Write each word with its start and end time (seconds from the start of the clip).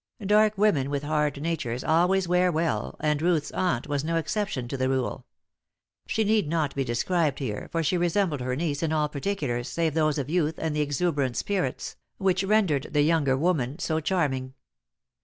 Dark 0.25 0.57
women 0.57 0.89
with 0.89 1.03
hard 1.03 1.39
natures 1.39 1.83
always 1.83 2.27
wear 2.27 2.51
well, 2.51 2.95
and 3.01 3.21
Ruth's 3.21 3.51
aunt 3.51 3.85
was 3.85 4.03
no 4.03 4.15
exception 4.15 4.67
to 4.67 4.75
the 4.75 4.89
rule. 4.89 5.27
She 6.07 6.23
need 6.23 6.47
not 6.47 6.73
be 6.73 6.83
described 6.83 7.37
here, 7.37 7.69
for 7.71 7.83
she 7.83 7.97
resembled 7.99 8.41
her 8.41 8.55
niece 8.55 8.81
in 8.81 8.91
all 8.91 9.09
particulars 9.09 9.67
save 9.67 9.93
those 9.93 10.17
of 10.17 10.27
youth 10.27 10.55
and 10.57 10.75
the 10.75 10.81
exuberant 10.81 11.37
spirits, 11.37 11.97
which 12.17 12.43
rendered 12.43 12.87
the 12.93 13.03
younger 13.03 13.37
woman 13.37 13.77
so 13.77 13.99
charming. 13.99 14.55